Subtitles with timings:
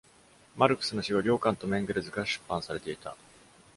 [0.57, 3.15] マルクスの死後、両巻ともエンゲルズから出版されていた。